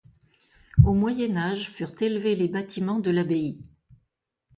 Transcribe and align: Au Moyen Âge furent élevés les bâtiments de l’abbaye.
Au 0.83 0.95
Moyen 0.95 1.37
Âge 1.37 1.69
furent 1.69 1.93
élevés 2.01 2.35
les 2.35 2.47
bâtiments 2.47 2.99
de 2.99 3.11
l’abbaye. 3.11 3.59